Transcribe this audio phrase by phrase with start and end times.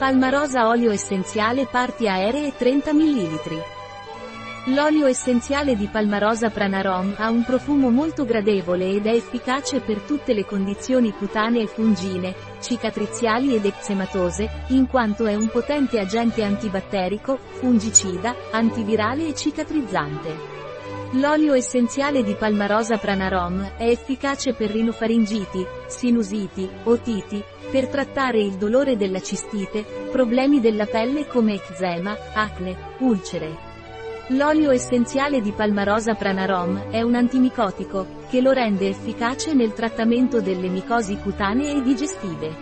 [0.00, 3.62] Palmarosa olio essenziale parti aeree 30 ml.
[4.74, 10.32] L'olio essenziale di Palmarosa Pranarom ha un profumo molto gradevole ed è efficace per tutte
[10.32, 18.34] le condizioni cutanee fungine, cicatriziali ed eczematose, in quanto è un potente agente antibatterico, fungicida,
[18.52, 20.69] antivirale e cicatrizzante.
[21.14, 28.96] L'olio essenziale di Palmarosa Pranarom è efficace per rinofaringiti, sinusiti, otiti, per trattare il dolore
[28.96, 33.68] della cistite, problemi della pelle come eczema, acne, ulcere.
[34.28, 40.68] L'olio essenziale di Palmarosa Pranarom è un antimicotico, che lo rende efficace nel trattamento delle
[40.68, 42.54] micosi cutanee e digestive.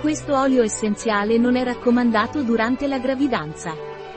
[0.00, 3.72] Questo olio essenziale non è raccomandato durante la gravidanza.